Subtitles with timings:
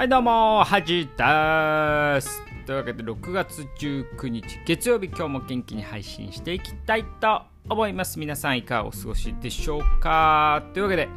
[0.00, 2.42] はいどうもはじです。
[2.64, 8.18] というわけで6月19日月曜日今日も元気に配信していきたいと思います。
[8.18, 10.64] 皆さんいかがお過ごしでしょうか。
[10.72, 11.10] というわけで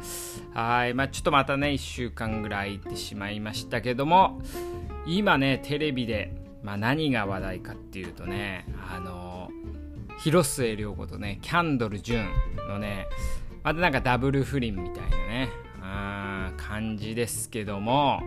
[0.52, 4.42] はいまあちょっとまたね1週間ぐらい空いてしまいましたけども
[5.06, 9.48] 今ねテレビで、まあ、何が話題かっていうとねあの
[10.18, 13.06] 広末涼子とねキャンドル・ジュンのね
[13.62, 15.63] またなんかダブル不倫みたいなね
[16.68, 18.22] 感じですけども、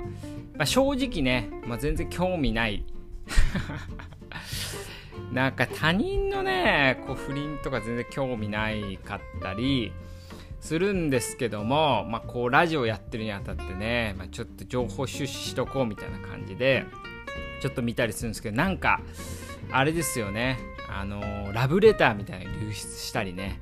[0.56, 2.86] まあ、正直ね、まあ、全然興味ない。
[5.34, 9.92] なんか他人のねこう不倫とか全然興味ないかったり
[10.62, 16.86] するんですけども、まあ、こうラジオやってるにあたってね、まあ、ちょっと情報収集しとこうみたいな感じで
[17.62, 19.02] ちょっと見たりするんですけどなんか
[19.72, 20.60] あれですよね。
[20.90, 23.60] あのラブレターみたいなの流出したりね。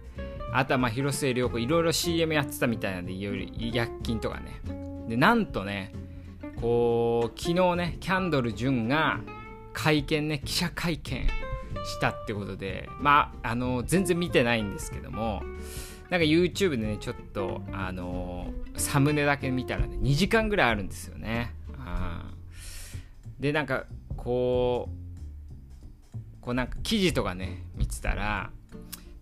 [0.57, 4.61] あとはまあ広末涼子いろいろ CM やってたみたいなんでいろいろ違約金とかね。
[5.09, 5.91] でなんとね
[6.61, 9.19] こう昨日ねキャンドル・ジュンが
[9.73, 11.27] 会見ね記者会見
[11.85, 15.43] したってことでまああの全然見てないんですけども
[16.09, 21.53] なんか YouTube でねちょっとあのサムネだけ見たらね2時間ぐらいあるんですよね。
[23.39, 28.51] でなんかこうこうなんか記事とかね見てたら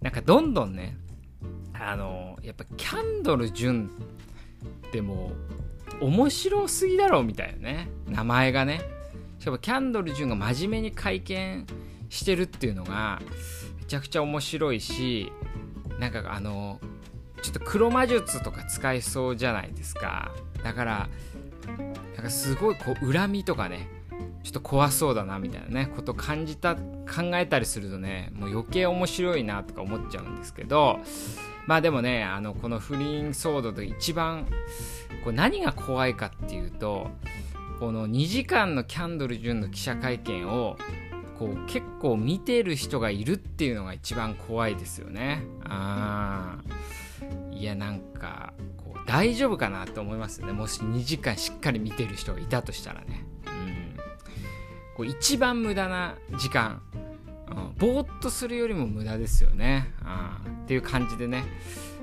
[0.02, 0.98] なんかどんどんね
[1.86, 3.90] あのやっぱキャンドル・ジュン
[4.88, 5.32] っても
[6.02, 7.90] う面白すぎだろうみたいなね。
[8.08, 8.82] 名前がね。
[9.40, 11.68] しかもキャンドル・ジュンが真面目に会見
[12.10, 13.22] してるっていうのが
[13.78, 15.32] めちゃくちゃ面白いし
[16.00, 16.80] なんかあの
[17.42, 20.32] ちょっと黒魔術とか使いそうじゃないですか。
[20.64, 21.10] だから
[22.16, 23.90] なんかすごいこう恨みとかね
[24.44, 26.82] ちょっと怖そうだなみたいなねこと感じた考
[27.36, 31.00] えたりするとねもう余計面白いなとか思っちゃうんですけど
[31.66, 34.46] まあでもねあのこの不倫騒動で一番
[35.24, 37.10] こう何が怖いかっていうと
[37.80, 40.78] この2時間のキャンドル・ジュンの記者会見を
[41.40, 45.44] こう結構見てる人がいるっていうのが一番怖いですよね。
[45.64, 46.58] あ
[47.52, 53.26] いやなんかこう大丈夫かなと思いますねもし2時間しっかり見てる人がいたとしたらね。
[54.96, 56.82] こう一番無駄な時間。
[57.50, 61.44] うん、ぼーっとするよりも無駄ですよね、うん、っていう感じでね、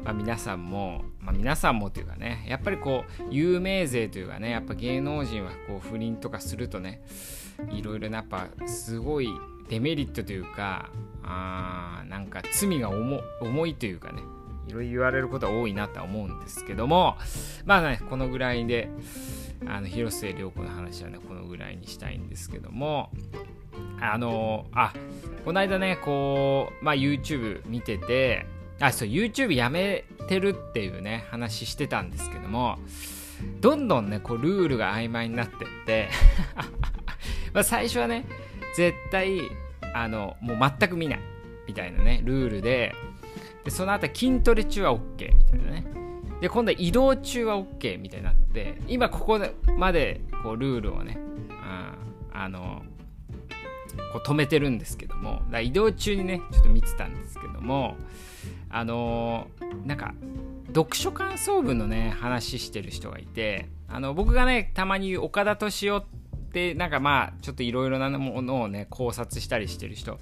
[0.04, 7.02] まあ、皆さんも、まあ、皆さんもというかねやっぱりこう有名税というかねやっぱ芸能人はこう不倫とかするとね
[7.70, 9.28] いろいろやっぱすごい
[9.68, 10.90] デメリットというか
[11.22, 14.22] あなんか罪が重いというかね。
[14.70, 17.16] いろいろ言われることは多いなとは思うんですけども
[17.64, 18.88] まあねこのぐらいで
[19.66, 23.10] あの広末涼子の話はねこのぐらいにしたいんですけども
[24.00, 24.92] あのあ
[25.44, 28.46] この間ねこうまあ YouTube 見てて
[28.78, 32.78] あそう YouTube やめてるっていうね話してたんですけども
[33.60, 36.08] どんどんねこうルールが曖昧になってって
[37.52, 38.24] まあ最初はね
[38.76, 39.40] 絶対
[39.94, 41.20] あのもう全く見ない
[41.66, 42.94] みたいなねルールで
[43.64, 45.86] でその後筋トレ中は OK みたいなね。
[46.40, 49.40] で今度は移動中は OK みたいになって今ここ
[49.76, 51.18] までこうルールをね、
[51.50, 51.96] うん、
[52.32, 52.82] あの
[54.12, 57.96] こう止めてるんですけどもだ移動中にねちょっと見てたんですけども
[58.70, 60.14] あのー、なんか
[60.68, 66.04] 読書感想文のね話してる人がいてあの僕がねたまに岡田敏夫っ
[66.50, 70.18] てなんかまあちょっといろいろなものをね考察したりしてる人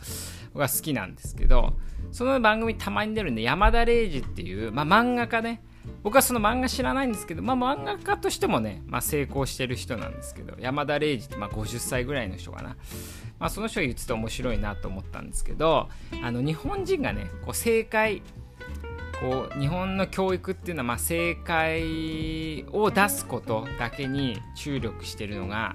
[0.55, 1.75] が好きなんですけど
[2.13, 5.63] その番組たまに出るんで山田礼二っていう、まあ、漫画家ね。
[6.03, 12.77] 僕はその漫画知らないんですけど、まあ、漫画家としてもね、まあ、成功してる人なんですけど山田礼二ってまあ50歳ぐらいの人かな。
[13.39, 15.89] まあ、その人が言ってて面白いなと思ったんですけど
[16.23, 18.23] あの日本人がねこう正解
[19.21, 25.75] こう日本の教育っていうのはまあ正解を出すことだけに注力してるのが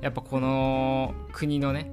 [0.00, 1.90] やっぱこの国のね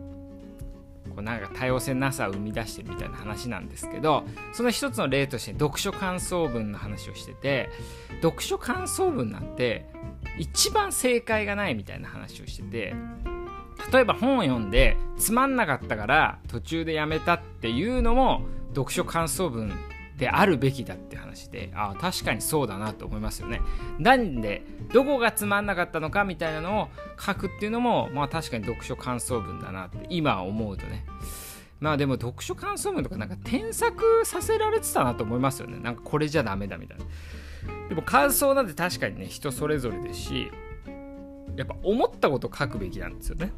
[1.09, 4.23] こうなんか多様性なさを生み出してるみたいな話なんですけど
[4.53, 7.69] その一つの例として読書感想文の話をしてて
[8.21, 9.85] 読書感想文なんて
[10.39, 12.95] 一番正解がないみたいな話をしてて
[13.91, 19.73] 例えば本を読んでつまんなかったから途中でやめたっていうのも読書感想文
[20.17, 23.61] であるべきだって話でああ確かにそうだなと思いますよね。
[23.99, 24.63] なんで
[24.93, 26.87] どこがつまんなかったのかみたいなのを
[27.19, 31.05] 書くっていうのもまあ確かに読書感想文だなって今思うとね。
[31.81, 35.77] まあでも読書感想文とかなんか添削させられてたなと思いますよね。
[35.79, 37.05] なんかこれじゃダメだみたいな。
[37.89, 40.51] でも感想なんて確かにね人それぞれですし
[41.55, 43.51] やっぱ思ったこと書くべきなんですよね。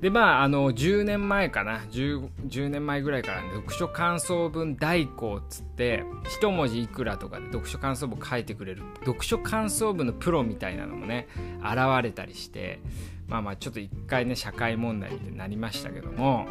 [0.00, 11.28] でまああの10年前かな 10, 10年前ぐらいから、ね、読書感想文代行っつって一文字いくらとかで読書感想文書いてくれる読書感想文のプロみたいなのもね
[11.60, 12.80] 現れたりして
[13.28, 16.46] まあまあちょっと一回ね社会問題になりましたけども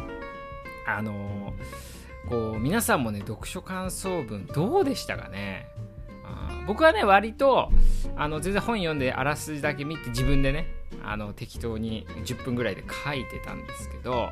[0.86, 1.52] あの
[2.28, 5.66] こう皆さんもね読書感想文どうでしたかね？
[6.66, 7.70] 僕はね割と
[8.16, 10.66] あの全然本読んであらすじだけ見て自分でね
[11.04, 14.30] あの適当に10分ぐらいで書いてたんですけど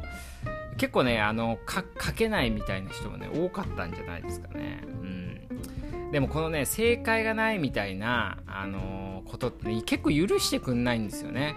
[0.76, 4.82] 結構ねあの書けないみたいな人もね多かったんじゃないですかね。
[4.86, 11.54] うん、でもこのね正解がないみたいな、あのことって、ね、結構許してくんないんですよね。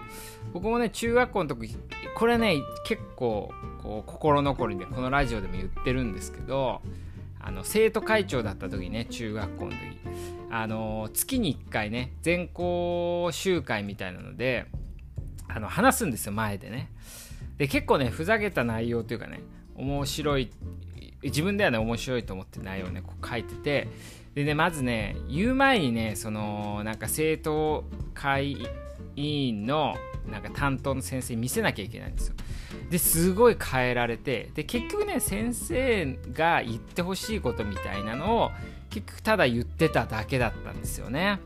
[0.51, 1.75] 僕もね中学校の時
[2.15, 3.51] これね結構
[3.81, 6.81] こう心残りでこのラジオでも言ってるんですけど
[7.39, 9.77] あの生徒会長だった時ね中学校の時
[10.55, 14.67] あの月に1回ね全校集会みたいなので
[15.47, 16.91] あの話すんですよ前でね。
[17.57, 19.39] で結構ねふざけた内容というかね
[19.75, 20.51] 面白い
[21.23, 23.87] 自分ではね面白いと思って内容をねこう書いてて
[24.35, 28.55] でねまずね言う前にねそのなんか生徒会
[29.15, 29.95] 委員の
[30.29, 32.35] なんか担当の先生に見せなきゃいけないんですよ。
[32.91, 38.51] ですごい変えられてで結局ね先生が言ってほしいことみたいなのを
[38.93, 41.39] 結局ただ言ってただけだったんですよね。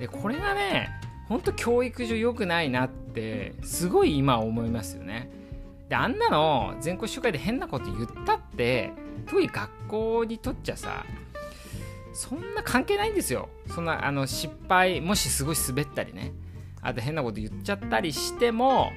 [0.00, 0.90] でこれがね
[1.28, 5.30] ほんと教育上良くないなってすごい今思いますよね。
[5.88, 8.92] であんなの全校集会で変なこと言ったって
[9.26, 11.06] 特に学校にとっちゃさ
[12.12, 13.48] そんな関係ないんですよ。
[13.68, 16.32] そんなあの失敗もしすごい滑ったりね
[16.82, 18.90] あと変なこと言っちゃったりしても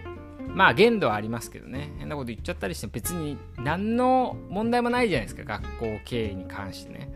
[0.47, 1.91] まあ限度はありますけどね。
[1.99, 5.43] 変なこと言っちゃったりしても別に何の問題もないじゃないですか。
[5.43, 7.13] 学校経営に関してね。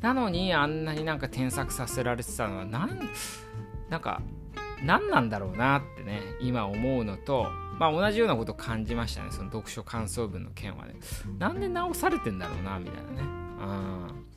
[0.00, 3.00] なのにあんなになんか添削させられてたのはなん
[3.88, 4.22] なんか
[4.82, 7.46] 何なんだろうなってね今思うのと
[7.78, 10.94] まあ同じようなことを感じましたねその読書感想文の件はね。
[11.38, 13.22] なんで直されてんだろうなみたいなね。
[13.22, 14.28] うん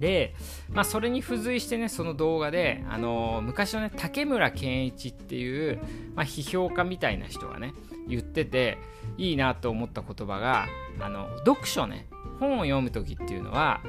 [0.00, 0.34] で、
[0.70, 5.80] まあ、それに付随してねその動画で、あのー、昔のね竹村健一っていう、
[6.14, 7.72] まあ、批評家みたいな人がね
[8.08, 8.78] 言ってて
[9.16, 10.66] いいなと思った言葉が
[11.00, 12.08] あの読書ね
[12.40, 13.80] 本を読む時っていうのは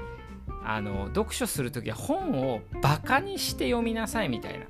[0.65, 4.65] あの読書する時は本をバカにして読みなさいみたいな。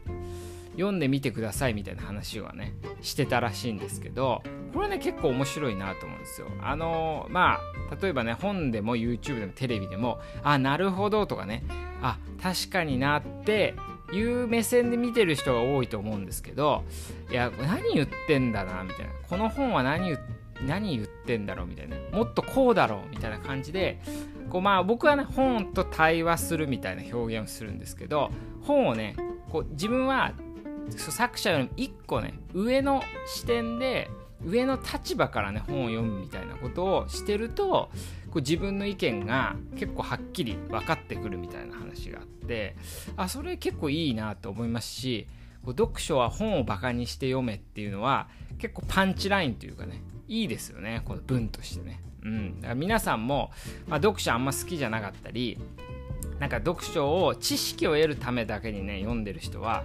[0.75, 4.43] 読んでみてくださいみたいな話はねしてたらしいんですけど
[4.73, 6.47] これね結構面白いなと思うんですよ。
[6.61, 7.59] あのま
[7.91, 11.63] あ例えばね本でも YouTube でもテレビでもあなるほどとかね
[12.01, 13.73] あ確かになって
[14.11, 16.83] いう目線で見てる人が多いと思うんですけど
[17.31, 19.13] いや何言ってんだなみたいな。
[19.29, 20.17] この本は何
[20.65, 21.95] 何言ってんだろうみたいな。
[22.11, 24.01] もっとこうだろうみたいな感じで
[24.49, 28.31] こうまあ僕はね本と対話するみたいな表現をするんですけど
[28.61, 29.15] 本をね
[29.51, 30.33] こう自分は
[30.89, 34.09] 作者よりも1個ね上の視点で
[34.45, 37.89] 上の立場からね本を読むみたいなことをしてると
[38.29, 42.75] こう自分の意見が結構はっきり分かってくるみたいな話があって
[43.15, 45.27] あそれ結構いいなと思いますし
[45.63, 48.27] こう読書は本をバカにして読めっていうのは
[48.59, 52.01] 結構パンチラインというかねいいですよねこの文としてね。
[52.25, 53.51] うん、だから皆さんも、
[53.87, 55.59] まあ、読書あんま好きじゃなかったり
[56.39, 59.83] なんか読書を知識を得るためだけにね読んでる人は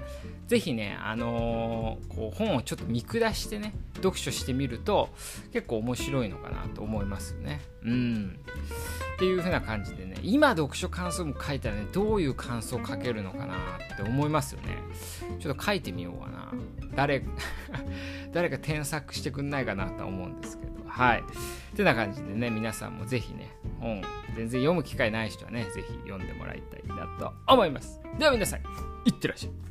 [0.51, 5.11] ぜひね、あのー、こう本をちょっと見下してね、読書してみると
[5.53, 7.61] 結構面白いのかなと思いますよね。
[7.85, 8.37] うん。
[9.15, 13.55] っていう風な感じでね、今読書感想文書いたらね、どういう感想を書けるのかな
[13.94, 14.79] って思いますよね。
[15.39, 16.53] ちょっと書いてみようかな。
[16.97, 17.23] 誰、
[18.32, 20.70] 誰か添削してくんないかなと思うんですけど。
[20.87, 21.20] はい。
[21.20, 24.03] ってな感じでね、皆さんもぜひね、本、
[24.37, 28.01] 全然読む機会ない人はね、ぜひ読んでもらいたいなと思います。
[28.19, 28.60] では皆さん、
[29.05, 29.69] いってらっしゃい。